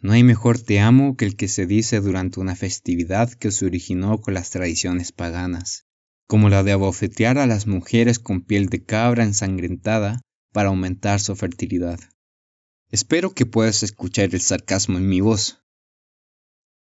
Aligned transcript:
no 0.00 0.12
hay 0.12 0.22
mejor 0.22 0.60
te 0.60 0.78
amo 0.78 1.16
que 1.16 1.24
el 1.24 1.34
que 1.34 1.48
se 1.48 1.66
dice 1.66 2.00
durante 2.00 2.38
una 2.38 2.54
festividad 2.54 3.32
que 3.32 3.50
se 3.50 3.66
originó 3.66 4.20
con 4.20 4.34
las 4.34 4.50
tradiciones 4.50 5.10
paganas, 5.10 5.86
como 6.28 6.48
la 6.48 6.62
de 6.62 6.72
abofetear 6.72 7.36
a 7.38 7.48
las 7.48 7.66
mujeres 7.66 8.20
con 8.20 8.42
piel 8.42 8.68
de 8.68 8.84
cabra 8.84 9.24
ensangrentada 9.24 10.20
para 10.52 10.68
aumentar 10.68 11.18
su 11.18 11.34
fertilidad. 11.34 11.98
Espero 12.90 13.34
que 13.34 13.44
puedas 13.44 13.82
escuchar 13.82 14.32
el 14.32 14.40
sarcasmo 14.40 14.98
en 14.98 15.08
mi 15.08 15.20
voz. 15.20 15.62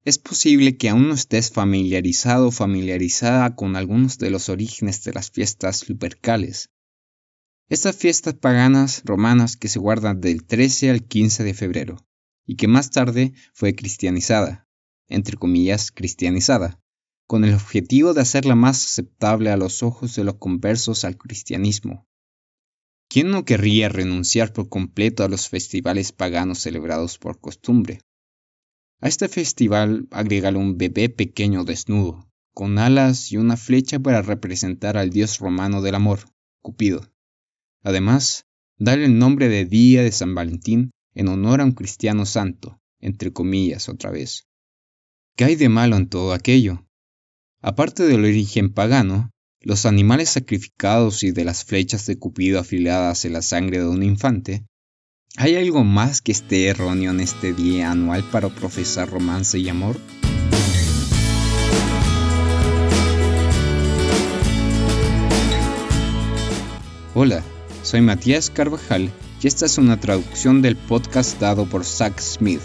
Es 0.04 0.18
posible 0.18 0.76
que 0.76 0.90
aún 0.90 1.08
no 1.08 1.14
estés 1.14 1.50
familiarizado 1.50 2.48
o 2.48 2.52
familiarizada 2.52 3.56
con 3.56 3.76
algunos 3.76 4.18
de 4.18 4.30
los 4.30 4.50
orígenes 4.50 5.02
de 5.04 5.14
las 5.14 5.30
fiestas 5.30 5.88
lupercales, 5.88 6.68
estas 7.68 7.96
fiestas 7.96 8.34
paganas 8.34 9.02
romanas 9.04 9.56
que 9.56 9.68
se 9.68 9.78
guardan 9.78 10.20
del 10.20 10.44
13 10.44 10.90
al 10.90 11.02
15 11.02 11.42
de 11.42 11.54
febrero 11.54 12.06
y 12.46 12.56
que 12.56 12.68
más 12.68 12.90
tarde 12.90 13.34
fue 13.52 13.74
cristianizada, 13.74 14.68
entre 15.08 15.36
comillas 15.36 15.90
cristianizada, 15.90 16.80
con 17.26 17.44
el 17.44 17.54
objetivo 17.54 18.14
de 18.14 18.20
hacerla 18.20 18.54
más 18.54 18.84
aceptable 18.84 19.50
a 19.50 19.56
los 19.56 19.82
ojos 19.82 20.14
de 20.14 20.24
los 20.24 20.36
conversos 20.36 21.04
al 21.04 21.16
cristianismo. 21.16 22.06
¿Quién 23.08 23.30
no 23.30 23.44
querría 23.44 23.88
renunciar 23.88 24.52
por 24.52 24.68
completo 24.68 25.24
a 25.24 25.28
los 25.28 25.48
festivales 25.48 26.12
paganos 26.12 26.58
celebrados 26.60 27.18
por 27.18 27.40
costumbre? 27.40 28.00
A 29.00 29.08
este 29.08 29.28
festival 29.28 30.08
agrégale 30.10 30.58
un 30.58 30.78
bebé 30.78 31.08
pequeño 31.08 31.64
desnudo, 31.64 32.28
con 32.54 32.78
alas 32.78 33.30
y 33.30 33.36
una 33.36 33.56
flecha 33.56 33.98
para 33.98 34.22
representar 34.22 34.96
al 34.96 35.10
dios 35.10 35.38
romano 35.38 35.82
del 35.82 35.94
amor, 35.94 36.20
Cupido. 36.62 37.12
Además, 37.82 38.46
dale 38.78 39.04
el 39.04 39.18
nombre 39.18 39.48
de 39.48 39.66
Día 39.66 40.02
de 40.02 40.10
San 40.10 40.34
Valentín 40.34 40.90
en 41.16 41.28
honor 41.28 41.62
a 41.62 41.64
un 41.64 41.72
cristiano 41.72 42.26
santo, 42.26 42.78
entre 43.00 43.32
comillas 43.32 43.88
otra 43.88 44.10
vez. 44.10 44.46
¿Qué 45.34 45.44
hay 45.44 45.56
de 45.56 45.70
malo 45.70 45.96
en 45.96 46.08
todo 46.08 46.34
aquello? 46.34 46.86
Aparte 47.62 48.04
del 48.04 48.24
origen 48.24 48.72
pagano, 48.72 49.30
los 49.60 49.86
animales 49.86 50.28
sacrificados 50.28 51.22
y 51.22 51.32
de 51.32 51.44
las 51.44 51.64
flechas 51.64 52.06
de 52.06 52.18
Cupido 52.18 52.60
afiladas 52.60 53.24
en 53.24 53.32
la 53.32 53.42
sangre 53.42 53.78
de 53.78 53.88
un 53.88 54.02
infante, 54.02 54.66
¿hay 55.38 55.56
algo 55.56 55.84
más 55.84 56.20
que 56.20 56.32
esté 56.32 56.66
erróneo 56.66 57.12
en 57.12 57.20
este 57.20 57.54
día 57.54 57.90
anual 57.90 58.22
para 58.30 58.50
profesar 58.50 59.08
romance 59.08 59.58
y 59.58 59.70
amor? 59.70 59.98
Hola, 67.14 67.42
soy 67.82 68.02
Matías 68.02 68.50
Carvajal 68.50 69.10
y 69.42 69.46
esta 69.46 69.66
es 69.66 69.76
una 69.76 70.00
traducción 70.00 70.62
del 70.62 70.76
podcast 70.76 71.38
dado 71.38 71.68
por 71.68 71.84
Zach 71.84 72.18
Smith. 72.20 72.62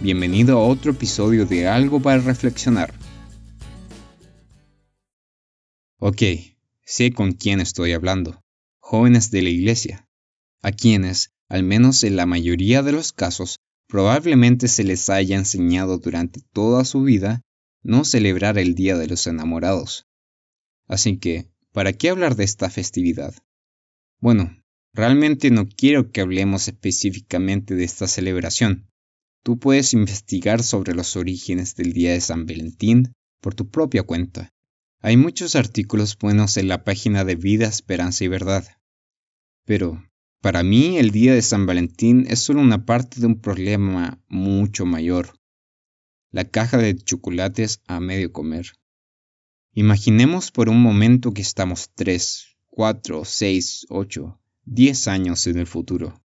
Bienvenido 0.00 0.58
a 0.58 0.66
otro 0.66 0.90
episodio 0.90 1.46
de 1.46 1.68
Algo 1.68 2.00
para 2.00 2.20
Reflexionar. 2.20 2.92
Ok, 5.98 6.22
sé 6.84 7.12
con 7.12 7.32
quién 7.32 7.60
estoy 7.60 7.92
hablando. 7.92 8.42
Jóvenes 8.80 9.30
de 9.30 9.42
la 9.42 9.50
iglesia, 9.50 10.08
a 10.60 10.72
quienes, 10.72 11.30
al 11.48 11.62
menos 11.62 12.02
en 12.02 12.16
la 12.16 12.26
mayoría 12.26 12.82
de 12.82 12.92
los 12.92 13.12
casos, 13.12 13.60
probablemente 13.86 14.66
se 14.66 14.82
les 14.82 15.08
haya 15.08 15.36
enseñado 15.36 15.98
durante 15.98 16.40
toda 16.52 16.84
su 16.84 17.02
vida 17.02 17.42
no 17.82 18.04
celebrar 18.04 18.58
el 18.58 18.74
Día 18.74 18.96
de 18.96 19.06
los 19.06 19.26
Enamorados. 19.28 20.06
Así 20.88 21.18
que, 21.18 21.48
¿para 21.72 21.92
qué 21.92 22.10
hablar 22.10 22.34
de 22.34 22.44
esta 22.44 22.70
festividad? 22.70 23.34
Bueno, 24.18 24.61
realmente 24.94 25.50
no 25.50 25.68
quiero 25.68 26.10
que 26.10 26.20
hablemos 26.20 26.68
específicamente 26.68 27.74
de 27.74 27.84
esta 27.84 28.06
celebración. 28.06 28.88
Tú 29.42 29.58
puedes 29.58 29.92
investigar 29.92 30.62
sobre 30.62 30.94
los 30.94 31.16
orígenes 31.16 31.74
del 31.74 31.92
Día 31.92 32.12
de 32.12 32.20
San 32.20 32.46
Valentín 32.46 33.12
por 33.40 33.54
tu 33.54 33.68
propia 33.68 34.02
cuenta. 34.04 34.50
Hay 35.00 35.16
muchos 35.16 35.56
artículos 35.56 36.16
buenos 36.16 36.56
en 36.56 36.68
la 36.68 36.84
página 36.84 37.24
de 37.24 37.34
Vida, 37.34 37.66
Esperanza 37.66 38.22
y 38.22 38.28
Verdad. 38.28 38.64
Pero, 39.64 40.04
para 40.40 40.62
mí, 40.62 40.98
el 40.98 41.10
Día 41.10 41.34
de 41.34 41.42
San 41.42 41.66
Valentín 41.66 42.26
es 42.28 42.40
solo 42.40 42.60
una 42.60 42.84
parte 42.84 43.20
de 43.20 43.26
un 43.26 43.40
problema 43.40 44.20
mucho 44.28 44.86
mayor. 44.86 45.34
La 46.30 46.44
caja 46.44 46.78
de 46.78 46.96
chocolates 46.96 47.80
a 47.86 47.98
medio 47.98 48.32
comer. 48.32 48.72
Imaginemos 49.74 50.52
por 50.52 50.68
un 50.68 50.80
momento 50.80 51.32
que 51.32 51.42
estamos 51.42 51.90
tres, 51.94 52.56
cuatro, 52.68 53.24
seis, 53.24 53.86
ocho, 53.88 54.40
diez 54.64 55.08
años 55.08 55.46
en 55.46 55.58
el 55.58 55.66
futuro, 55.66 56.22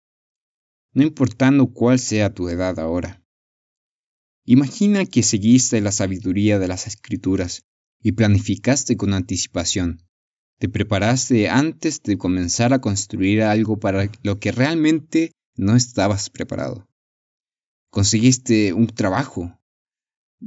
no 0.94 1.02
importando 1.02 1.72
cuál 1.72 1.98
sea 1.98 2.32
tu 2.32 2.48
edad 2.48 2.78
ahora. 2.78 3.22
Imagina 4.44 5.06
que 5.06 5.22
seguiste 5.22 5.80
la 5.80 5.92
sabiduría 5.92 6.58
de 6.58 6.68
las 6.68 6.86
escrituras 6.86 7.64
y 8.02 8.12
planificaste 8.12 8.96
con 8.96 9.14
anticipación. 9.14 10.02
Te 10.58 10.68
preparaste 10.68 11.48
antes 11.48 12.02
de 12.02 12.18
comenzar 12.18 12.72
a 12.72 12.80
construir 12.80 13.42
algo 13.42 13.78
para 13.78 14.10
lo 14.22 14.38
que 14.38 14.52
realmente 14.52 15.32
no 15.54 15.76
estabas 15.76 16.30
preparado. 16.30 16.88
Conseguiste 17.90 18.72
un 18.72 18.86
trabajo. 18.88 19.58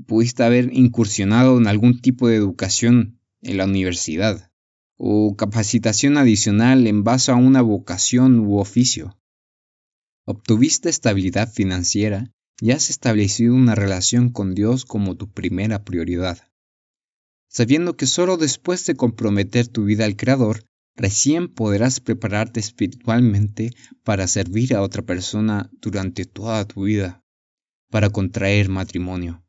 Pudiste 0.08 0.44
haber 0.44 0.74
incursionado 0.74 1.58
en 1.58 1.68
algún 1.68 2.02
tipo 2.02 2.28
de 2.28 2.36
educación 2.36 3.20
en 3.42 3.58
la 3.58 3.66
universidad 3.66 4.52
o 4.98 5.36
capacitación 5.36 6.18
adicional 6.18 6.88
en 6.88 7.04
base 7.04 7.32
a 7.32 7.36
una 7.36 7.62
vocación 7.62 8.40
u 8.40 8.58
oficio. 8.58 9.18
Obtuviste 10.26 10.90
estabilidad 10.90 11.52
financiera 11.52 12.32
y 12.62 12.72
has 12.72 12.90
establecido 12.90 13.54
una 13.54 13.76
relación 13.76 14.30
con 14.30 14.56
Dios 14.56 14.86
como 14.86 15.16
tu 15.16 15.30
primera 15.30 15.84
prioridad, 15.84 16.40
sabiendo 17.50 17.98
que 17.98 18.08
solo 18.08 18.38
después 18.38 18.86
de 18.86 18.96
comprometer 18.96 19.68
tu 19.68 19.84
vida 19.84 20.06
al 20.06 20.16
Creador, 20.16 20.64
recién 20.96 21.54
podrás 21.54 22.00
prepararte 22.00 22.62
espiritualmente 22.62 23.72
para 24.04 24.28
servir 24.28 24.74
a 24.74 24.82
otra 24.82 25.02
persona 25.02 25.70
durante 25.82 26.26
toda 26.26 26.66
tu 26.66 26.86
vida, 26.86 27.22
para 27.92 28.10
contraer 28.10 28.70
matrimonio. 28.70 29.44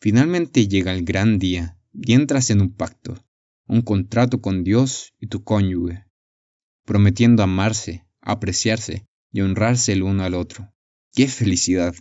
Finalmente 0.00 0.68
llega 0.68 0.94
el 0.94 1.04
gran 1.04 1.40
día 1.40 1.76
y 1.92 2.12
entras 2.12 2.50
en 2.50 2.60
un 2.60 2.72
pacto 2.72 3.27
un 3.68 3.82
contrato 3.82 4.40
con 4.40 4.64
Dios 4.64 5.14
y 5.20 5.26
tu 5.26 5.44
cónyuge, 5.44 6.06
prometiendo 6.84 7.42
amarse, 7.42 8.06
apreciarse 8.22 9.06
y 9.30 9.42
honrarse 9.42 9.92
el 9.92 10.02
uno 10.02 10.24
al 10.24 10.34
otro. 10.34 10.72
¡Qué 11.12 11.28
felicidad! 11.28 11.94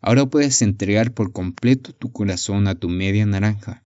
Ahora 0.00 0.26
puedes 0.26 0.60
entregar 0.62 1.14
por 1.14 1.32
completo 1.32 1.92
tu 1.92 2.12
corazón 2.12 2.66
a 2.66 2.74
tu 2.74 2.88
media 2.88 3.24
naranja. 3.26 3.84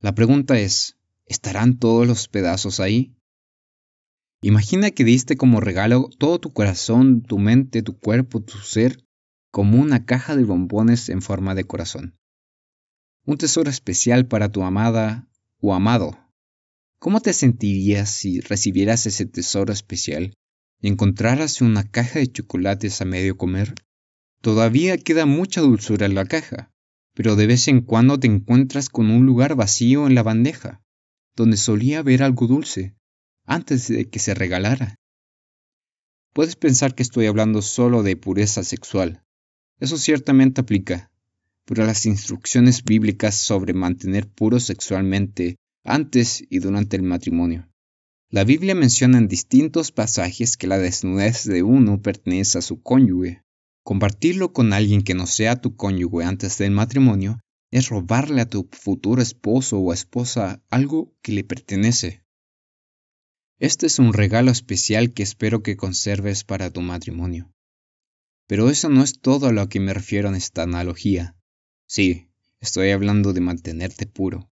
La 0.00 0.14
pregunta 0.14 0.58
es, 0.58 0.98
¿estarán 1.26 1.78
todos 1.78 2.06
los 2.06 2.28
pedazos 2.28 2.80
ahí? 2.80 3.14
Imagina 4.42 4.90
que 4.90 5.04
diste 5.04 5.36
como 5.36 5.60
regalo 5.60 6.10
todo 6.18 6.38
tu 6.38 6.52
corazón, 6.52 7.22
tu 7.22 7.38
mente, 7.38 7.82
tu 7.82 7.98
cuerpo, 7.98 8.40
tu 8.40 8.58
ser, 8.58 9.02
como 9.50 9.80
una 9.80 10.04
caja 10.04 10.36
de 10.36 10.44
bombones 10.44 11.08
en 11.08 11.22
forma 11.22 11.54
de 11.54 11.64
corazón. 11.64 12.18
Un 13.24 13.38
tesoro 13.38 13.70
especial 13.70 14.26
para 14.26 14.50
tu 14.50 14.62
amada 14.62 15.26
o 15.66 15.72
amado. 15.72 16.18
¿Cómo 16.98 17.20
te 17.20 17.32
sentirías 17.32 18.10
si 18.10 18.40
recibieras 18.40 19.06
ese 19.06 19.24
tesoro 19.24 19.72
especial 19.72 20.34
y 20.78 20.88
encontraras 20.88 21.62
una 21.62 21.84
caja 21.90 22.18
de 22.18 22.30
chocolates 22.30 23.00
a 23.00 23.06
medio 23.06 23.38
comer? 23.38 23.74
Todavía 24.42 24.98
queda 24.98 25.24
mucha 25.24 25.62
dulzura 25.62 26.04
en 26.04 26.14
la 26.14 26.26
caja, 26.26 26.70
pero 27.14 27.34
de 27.34 27.46
vez 27.46 27.66
en 27.68 27.80
cuando 27.80 28.20
te 28.20 28.26
encuentras 28.26 28.90
con 28.90 29.10
un 29.10 29.24
lugar 29.24 29.54
vacío 29.54 30.06
en 30.06 30.14
la 30.14 30.22
bandeja, 30.22 30.82
donde 31.34 31.56
solía 31.56 32.00
haber 32.00 32.22
algo 32.22 32.46
dulce, 32.46 32.94
antes 33.46 33.88
de 33.88 34.10
que 34.10 34.18
se 34.18 34.34
regalara. 34.34 34.96
Puedes 36.34 36.56
pensar 36.56 36.94
que 36.94 37.02
estoy 37.02 37.24
hablando 37.24 37.62
solo 37.62 38.02
de 38.02 38.16
pureza 38.16 38.64
sexual. 38.64 39.22
Eso 39.80 39.96
ciertamente 39.96 40.60
aplica, 40.60 41.10
pero 41.64 41.86
las 41.86 42.06
instrucciones 42.06 42.84
bíblicas 42.84 43.34
sobre 43.34 43.72
mantener 43.72 44.28
puro 44.28 44.60
sexualmente 44.60 45.56
antes 45.84 46.44
y 46.48 46.58
durante 46.58 46.96
el 46.96 47.02
matrimonio. 47.02 47.68
La 48.30 48.44
Biblia 48.44 48.74
menciona 48.74 49.18
en 49.18 49.28
distintos 49.28 49.92
pasajes 49.92 50.56
que 50.56 50.66
la 50.66 50.78
desnudez 50.78 51.44
de 51.44 51.62
uno 51.62 52.02
pertenece 52.02 52.58
a 52.58 52.62
su 52.62 52.82
cónyuge. 52.82 53.42
Compartirlo 53.84 54.52
con 54.52 54.72
alguien 54.72 55.02
que 55.02 55.14
no 55.14 55.26
sea 55.26 55.60
tu 55.60 55.76
cónyuge 55.76 56.24
antes 56.24 56.58
del 56.58 56.72
matrimonio 56.72 57.38
es 57.70 57.88
robarle 57.88 58.40
a 58.40 58.48
tu 58.48 58.68
futuro 58.72 59.22
esposo 59.22 59.78
o 59.78 59.92
esposa 59.92 60.62
algo 60.70 61.14
que 61.22 61.32
le 61.32 61.44
pertenece. 61.44 62.24
Este 63.58 63.86
es 63.86 63.98
un 63.98 64.12
regalo 64.12 64.50
especial 64.50 65.12
que 65.12 65.22
espero 65.22 65.62
que 65.62 65.76
conserves 65.76 66.44
para 66.44 66.70
tu 66.70 66.80
matrimonio. 66.80 67.52
Pero 68.46 68.68
eso 68.68 68.88
no 68.88 69.02
es 69.02 69.20
todo 69.20 69.46
a 69.46 69.52
lo 69.52 69.68
que 69.68 69.80
me 69.80 69.94
refiero 69.94 70.28
en 70.28 70.34
esta 70.34 70.62
analogía. 70.64 71.36
Sí, 71.86 72.28
estoy 72.60 72.90
hablando 72.90 73.32
de 73.32 73.40
mantenerte 73.40 74.06
puro. 74.06 74.50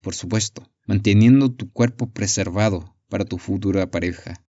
Por 0.00 0.14
supuesto, 0.14 0.70
manteniendo 0.86 1.52
tu 1.52 1.70
cuerpo 1.70 2.10
preservado 2.10 2.96
para 3.08 3.24
tu 3.24 3.38
futura 3.38 3.90
pareja. 3.90 4.44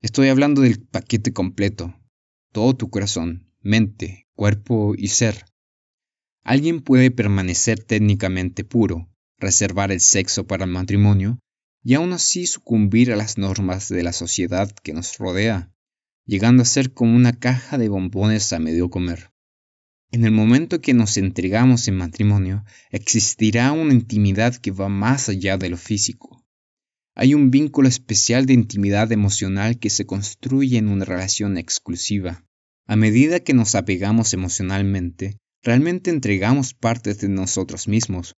Estoy 0.00 0.28
hablando 0.28 0.62
del 0.62 0.80
paquete 0.80 1.32
completo, 1.32 1.94
todo 2.52 2.74
tu 2.74 2.90
corazón, 2.90 3.52
mente, 3.60 4.26
cuerpo 4.34 4.94
y 4.96 5.08
ser. 5.08 5.44
Alguien 6.42 6.80
puede 6.80 7.10
permanecer 7.10 7.82
técnicamente 7.82 8.64
puro, 8.64 9.10
reservar 9.38 9.92
el 9.92 10.00
sexo 10.00 10.46
para 10.46 10.64
el 10.64 10.70
matrimonio 10.70 11.38
y 11.82 11.94
aún 11.94 12.12
así 12.12 12.46
sucumbir 12.46 13.12
a 13.12 13.16
las 13.16 13.36
normas 13.36 13.88
de 13.88 14.02
la 14.02 14.12
sociedad 14.12 14.70
que 14.82 14.92
nos 14.92 15.18
rodea, 15.18 15.72
llegando 16.24 16.62
a 16.62 16.66
ser 16.66 16.92
como 16.92 17.14
una 17.14 17.32
caja 17.38 17.78
de 17.78 17.88
bombones 17.88 18.52
a 18.52 18.58
medio 18.58 18.90
comer. 18.90 19.32
En 20.16 20.24
el 20.24 20.32
momento 20.32 20.80
que 20.80 20.94
nos 20.94 21.18
entregamos 21.18 21.88
en 21.88 21.96
matrimonio, 21.96 22.64
existirá 22.88 23.72
una 23.72 23.92
intimidad 23.92 24.56
que 24.56 24.70
va 24.70 24.88
más 24.88 25.28
allá 25.28 25.58
de 25.58 25.68
lo 25.68 25.76
físico. 25.76 26.42
Hay 27.14 27.34
un 27.34 27.50
vínculo 27.50 27.86
especial 27.86 28.46
de 28.46 28.54
intimidad 28.54 29.12
emocional 29.12 29.78
que 29.78 29.90
se 29.90 30.06
construye 30.06 30.78
en 30.78 30.88
una 30.88 31.04
relación 31.04 31.58
exclusiva. 31.58 32.46
A 32.86 32.96
medida 32.96 33.40
que 33.40 33.52
nos 33.52 33.74
apegamos 33.74 34.32
emocionalmente, 34.32 35.36
realmente 35.62 36.08
entregamos 36.08 36.72
partes 36.72 37.18
de 37.18 37.28
nosotros 37.28 37.86
mismos. 37.86 38.36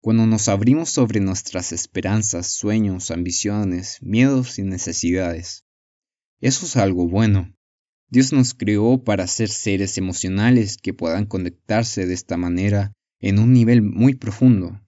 Cuando 0.00 0.26
nos 0.26 0.48
abrimos 0.48 0.90
sobre 0.90 1.20
nuestras 1.20 1.70
esperanzas, 1.70 2.48
sueños, 2.48 3.12
ambiciones, 3.12 3.98
miedos 4.02 4.58
y 4.58 4.62
necesidades. 4.64 5.62
Eso 6.40 6.66
es 6.66 6.76
algo 6.76 7.06
bueno. 7.06 7.54
Dios 8.10 8.32
nos 8.32 8.54
creó 8.54 9.04
para 9.04 9.26
ser 9.28 9.48
seres 9.48 9.96
emocionales 9.96 10.76
que 10.76 10.92
puedan 10.92 11.26
conectarse 11.26 12.06
de 12.06 12.14
esta 12.14 12.36
manera 12.36 12.92
en 13.20 13.38
un 13.38 13.52
nivel 13.52 13.82
muy 13.82 14.14
profundo. 14.14 14.80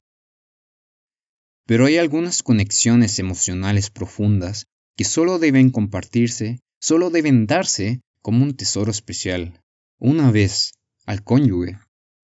Pero 1.67 1.87
hay 1.87 1.99
algunas 1.99 2.43
conexiones 2.43 3.21
emocionales 3.21 3.91
profundas 3.91 4.67
que 4.97 5.05
solo 5.05 5.39
deben 5.39 5.71
compartirse, 5.71 6.59
solo 6.81 7.11
deben 7.11 7.47
darse 7.47 8.01
como 8.23 8.43
un 8.43 8.57
tesoro 8.57 8.91
especial. 8.91 9.61
Una 9.99 10.33
vez, 10.33 10.73
al 11.07 11.23
cónyuge, 11.23 11.79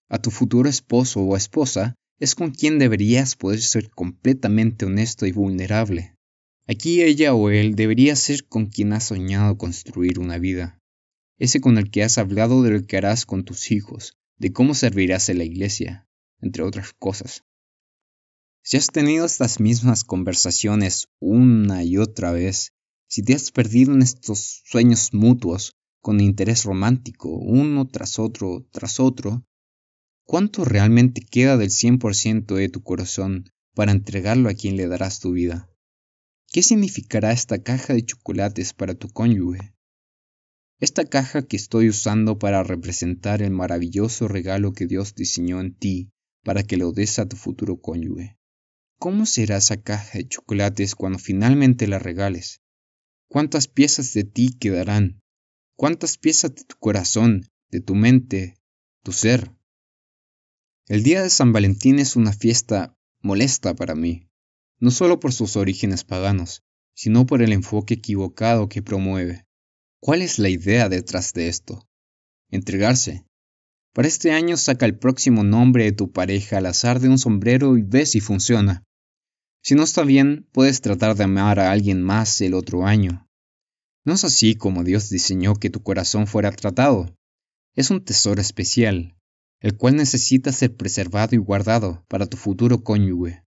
a 0.09 0.19
tu 0.19 0.29
futuro 0.29 0.69
esposo 0.69 1.21
o 1.21 1.35
esposa, 1.35 1.95
es 2.19 2.35
con 2.35 2.51
quien 2.51 2.77
deberías 2.79 3.35
poder 3.35 3.61
ser 3.61 3.89
completamente 3.89 4.85
honesto 4.85 5.25
y 5.25 5.31
vulnerable. 5.31 6.14
Aquí 6.67 7.03
ella 7.03 7.35
o 7.35 7.51
él 7.51 7.75
debería 7.75 8.15
ser 8.15 8.47
con 8.47 8.65
quien 8.65 8.93
has 8.93 9.03
soñado 9.03 9.57
construir 9.57 10.19
una 10.19 10.39
vida. 10.39 10.79
Ese 11.37 11.61
con 11.61 11.77
el 11.77 11.91
que 11.91 12.03
has 12.03 12.17
hablado 12.17 12.63
de 12.63 12.71
lo 12.71 12.87
que 12.87 12.97
harás 12.97 13.25
con 13.25 13.43
tus 13.43 13.71
hijos, 13.71 14.17
de 14.37 14.51
cómo 14.51 14.73
servirás 14.73 15.29
en 15.29 15.37
la 15.37 15.43
iglesia, 15.43 16.07
entre 16.41 16.63
otras 16.63 16.93
cosas. 16.93 17.43
Si 18.63 18.77
has 18.77 18.87
tenido 18.87 19.25
estas 19.25 19.59
mismas 19.59 20.03
conversaciones 20.03 21.07
una 21.19 21.83
y 21.83 21.97
otra 21.97 22.31
vez, 22.31 22.73
si 23.07 23.21
te 23.21 23.35
has 23.35 23.51
perdido 23.51 23.93
en 23.93 24.01
estos 24.01 24.63
sueños 24.65 25.13
mutuos, 25.13 25.75
con 26.01 26.19
interés 26.19 26.63
romántico, 26.63 27.29
uno 27.29 27.87
tras 27.87 28.17
otro, 28.17 28.65
tras 28.71 28.99
otro, 28.99 29.43
¿cuánto 30.23 30.65
realmente 30.65 31.21
queda 31.21 31.57
del 31.57 31.69
100% 31.69 32.55
de 32.55 32.69
tu 32.69 32.81
corazón 32.81 33.51
para 33.75 33.91
entregarlo 33.91 34.49
a 34.49 34.55
quien 34.55 34.77
le 34.77 34.87
darás 34.87 35.19
tu 35.19 35.31
vida? 35.31 35.69
¿Qué 36.55 36.63
significará 36.63 37.33
esta 37.33 37.61
caja 37.61 37.93
de 37.93 38.05
chocolates 38.05 38.71
para 38.71 38.95
tu 38.95 39.09
cónyuge? 39.09 39.75
Esta 40.79 41.03
caja 41.03 41.45
que 41.45 41.57
estoy 41.57 41.89
usando 41.89 42.39
para 42.39 42.63
representar 42.63 43.41
el 43.41 43.51
maravilloso 43.51 44.29
regalo 44.29 44.71
que 44.71 44.87
Dios 44.87 45.15
diseñó 45.15 45.59
en 45.59 45.75
ti 45.75 46.13
para 46.45 46.63
que 46.63 46.77
lo 46.77 46.93
des 46.93 47.19
a 47.19 47.27
tu 47.27 47.35
futuro 47.35 47.81
cónyuge. 47.81 48.37
¿Cómo 48.97 49.25
será 49.25 49.57
esa 49.57 49.81
caja 49.81 50.17
de 50.17 50.29
chocolates 50.29 50.95
cuando 50.95 51.19
finalmente 51.19 51.87
la 51.87 51.99
regales? 51.99 52.61
¿Cuántas 53.27 53.67
piezas 53.67 54.13
de 54.13 54.23
ti 54.23 54.55
quedarán? 54.57 55.19
¿Cuántas 55.75 56.17
piezas 56.17 56.55
de 56.55 56.63
tu 56.63 56.77
corazón, 56.79 57.49
de 57.69 57.81
tu 57.81 57.95
mente, 57.95 58.57
tu 59.03 59.11
ser? 59.11 59.51
El 60.87 61.03
día 61.03 61.21
de 61.21 61.29
San 61.29 61.51
Valentín 61.51 61.99
es 61.99 62.15
una 62.15 62.31
fiesta 62.31 62.97
molesta 63.19 63.75
para 63.75 63.93
mí, 63.93 64.29
no 64.85 64.91
solo 64.91 65.19
por 65.19 65.33
sus 65.33 65.55
orígenes 65.55 66.03
paganos, 66.03 66.61
sino 66.93 67.25
por 67.25 67.41
el 67.41 67.53
enfoque 67.53 67.95
equivocado 67.95 68.69
que 68.69 68.83
promueve. 68.83 69.47
¿Cuál 69.99 70.21
es 70.21 70.37
la 70.37 70.47
idea 70.47 70.89
detrás 70.89 71.33
de 71.33 71.47
esto? 71.47 71.89
Entregarse. 72.51 73.25
Para 73.95 74.07
este 74.07 74.31
año 74.31 74.57
saca 74.57 74.85
el 74.85 74.95
próximo 74.95 75.43
nombre 75.43 75.85
de 75.85 75.91
tu 75.91 76.11
pareja 76.11 76.59
al 76.59 76.67
azar 76.67 76.99
de 76.99 77.09
un 77.09 77.17
sombrero 77.17 77.79
y 77.79 77.81
ve 77.81 78.05
si 78.05 78.19
funciona. 78.19 78.83
Si 79.63 79.73
no 79.73 79.81
está 79.81 80.03
bien, 80.03 80.47
puedes 80.51 80.81
tratar 80.81 81.15
de 81.15 81.23
amar 81.23 81.59
a 81.59 81.71
alguien 81.71 82.03
más 82.03 82.39
el 82.41 82.53
otro 82.53 82.85
año. 82.85 83.27
No 84.05 84.13
es 84.13 84.23
así 84.23 84.53
como 84.53 84.83
Dios 84.83 85.09
diseñó 85.09 85.55
que 85.55 85.71
tu 85.71 85.81
corazón 85.81 86.27
fuera 86.27 86.51
tratado. 86.51 87.11
Es 87.73 87.89
un 87.89 88.05
tesoro 88.05 88.39
especial, 88.39 89.17
el 89.61 89.77
cual 89.77 89.95
necesita 89.95 90.51
ser 90.51 90.75
preservado 90.75 91.33
y 91.33 91.39
guardado 91.39 92.05
para 92.07 92.27
tu 92.27 92.37
futuro 92.37 92.83
cónyuge. 92.83 93.44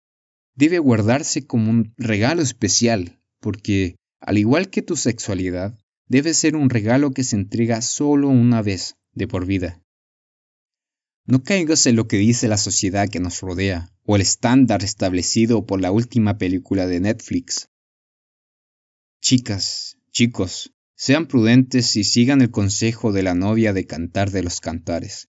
Debe 0.58 0.80
guardarse 0.80 1.46
como 1.46 1.70
un 1.70 1.94
regalo 1.96 2.42
especial, 2.42 3.22
porque, 3.38 3.94
al 4.20 4.38
igual 4.38 4.70
que 4.70 4.82
tu 4.82 4.96
sexualidad, 4.96 5.78
debe 6.08 6.34
ser 6.34 6.56
un 6.56 6.68
regalo 6.68 7.12
que 7.12 7.22
se 7.22 7.36
entrega 7.36 7.80
solo 7.80 8.28
una 8.28 8.60
vez, 8.60 8.96
de 9.12 9.28
por 9.28 9.46
vida. 9.46 9.80
No 11.26 11.44
caigas 11.44 11.86
en 11.86 11.94
lo 11.94 12.08
que 12.08 12.16
dice 12.16 12.48
la 12.48 12.56
sociedad 12.56 13.08
que 13.08 13.20
nos 13.20 13.40
rodea 13.40 13.92
o 14.02 14.16
el 14.16 14.22
estándar 14.22 14.82
establecido 14.82 15.64
por 15.64 15.80
la 15.80 15.92
última 15.92 16.38
película 16.38 16.88
de 16.88 16.98
Netflix. 16.98 17.68
Chicas, 19.20 19.96
chicos, 20.10 20.74
sean 20.96 21.28
prudentes 21.28 21.94
y 21.94 22.02
sigan 22.02 22.40
el 22.40 22.50
consejo 22.50 23.12
de 23.12 23.22
la 23.22 23.34
novia 23.36 23.72
de 23.72 23.86
cantar 23.86 24.32
de 24.32 24.42
los 24.42 24.58
cantares, 24.58 25.28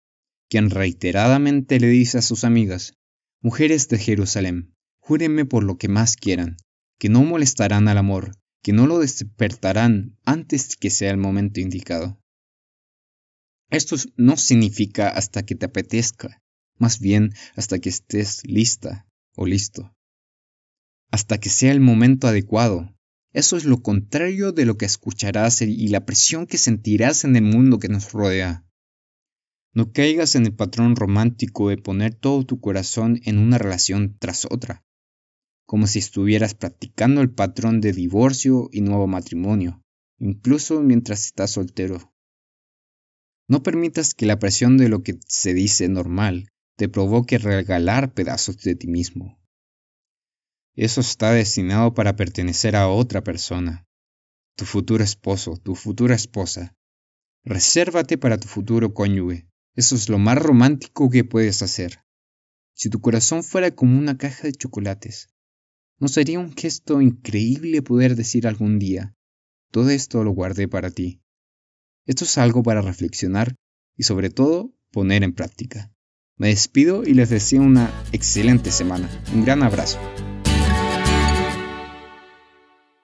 quien 0.48 0.70
reiteradamente 0.70 1.78
le 1.78 1.88
dice 1.88 2.16
a 2.16 2.22
sus 2.22 2.44
amigas, 2.44 2.94
Mujeres 3.42 3.88
de 3.88 3.98
Jerusalén, 3.98 4.74
júrenme 5.10 5.44
por 5.44 5.64
lo 5.64 5.76
que 5.76 5.88
más 5.88 6.14
quieran, 6.14 6.56
que 7.00 7.08
no 7.08 7.24
molestarán 7.24 7.88
al 7.88 7.98
amor, 7.98 8.36
que 8.62 8.72
no 8.72 8.86
lo 8.86 9.00
despertarán 9.00 10.16
antes 10.24 10.76
que 10.76 10.88
sea 10.88 11.10
el 11.10 11.16
momento 11.16 11.58
indicado. 11.58 12.20
Esto 13.70 13.96
no 14.16 14.36
significa 14.36 15.08
hasta 15.08 15.44
que 15.44 15.56
te 15.56 15.66
apetezca, 15.66 16.40
más 16.78 17.00
bien 17.00 17.34
hasta 17.56 17.80
que 17.80 17.88
estés 17.88 18.46
lista 18.46 19.08
o 19.34 19.46
listo. 19.46 19.92
Hasta 21.10 21.38
que 21.38 21.48
sea 21.48 21.72
el 21.72 21.80
momento 21.80 22.28
adecuado. 22.28 22.94
Eso 23.32 23.56
es 23.56 23.64
lo 23.64 23.82
contrario 23.82 24.52
de 24.52 24.64
lo 24.64 24.76
que 24.76 24.86
escucharás 24.86 25.60
y 25.60 25.88
la 25.88 26.06
presión 26.06 26.46
que 26.46 26.56
sentirás 26.56 27.24
en 27.24 27.34
el 27.34 27.42
mundo 27.42 27.80
que 27.80 27.88
nos 27.88 28.12
rodea. 28.12 28.64
No 29.74 29.90
caigas 29.92 30.36
en 30.36 30.46
el 30.46 30.54
patrón 30.54 30.94
romántico 30.94 31.68
de 31.68 31.78
poner 31.78 32.14
todo 32.14 32.46
tu 32.46 32.60
corazón 32.60 33.20
en 33.24 33.38
una 33.38 33.58
relación 33.58 34.16
tras 34.16 34.46
otra, 34.48 34.84
como 35.70 35.86
si 35.86 36.00
estuvieras 36.00 36.54
practicando 36.54 37.20
el 37.20 37.30
patrón 37.30 37.80
de 37.80 37.92
divorcio 37.92 38.68
y 38.72 38.80
nuevo 38.80 39.06
matrimonio, 39.06 39.84
incluso 40.18 40.80
mientras 40.80 41.26
estás 41.26 41.52
soltero. 41.52 42.12
No 43.46 43.62
permitas 43.62 44.14
que 44.14 44.26
la 44.26 44.40
presión 44.40 44.78
de 44.78 44.88
lo 44.88 45.04
que 45.04 45.20
se 45.28 45.54
dice 45.54 45.88
normal 45.88 46.48
te 46.76 46.88
provoque 46.88 47.38
regalar 47.38 48.14
pedazos 48.14 48.58
de 48.62 48.74
ti 48.74 48.88
mismo. 48.88 49.40
Eso 50.74 51.02
está 51.02 51.30
destinado 51.30 51.94
para 51.94 52.16
pertenecer 52.16 52.74
a 52.74 52.88
otra 52.88 53.22
persona, 53.22 53.86
tu 54.56 54.64
futuro 54.64 55.04
esposo, 55.04 55.56
tu 55.56 55.76
futura 55.76 56.16
esposa. 56.16 56.74
Resérvate 57.44 58.18
para 58.18 58.38
tu 58.38 58.48
futuro 58.48 58.92
cónyuge. 58.92 59.46
Eso 59.76 59.94
es 59.94 60.08
lo 60.08 60.18
más 60.18 60.36
romántico 60.36 61.10
que 61.10 61.22
puedes 61.22 61.62
hacer. 61.62 62.02
Si 62.74 62.90
tu 62.90 63.00
corazón 63.00 63.44
fuera 63.44 63.70
como 63.70 63.96
una 63.96 64.18
caja 64.18 64.48
de 64.48 64.52
chocolates, 64.52 65.28
¿no 66.00 66.08
sería 66.08 66.40
un 66.40 66.52
gesto 66.56 67.00
increíble 67.00 67.82
poder 67.82 68.16
decir 68.16 68.46
algún 68.46 68.78
día, 68.78 69.14
todo 69.70 69.90
esto 69.90 70.24
lo 70.24 70.32
guardé 70.32 70.66
para 70.66 70.90
ti? 70.90 71.20
Esto 72.06 72.24
es 72.24 72.38
algo 72.38 72.62
para 72.62 72.80
reflexionar 72.80 73.54
y 73.96 74.04
sobre 74.04 74.30
todo 74.30 74.74
poner 74.90 75.22
en 75.22 75.34
práctica. 75.34 75.92
Me 76.36 76.48
despido 76.48 77.04
y 77.04 77.12
les 77.12 77.28
deseo 77.28 77.62
una 77.62 77.92
excelente 78.12 78.72
semana. 78.72 79.08
Un 79.34 79.44
gran 79.44 79.62
abrazo. 79.62 79.98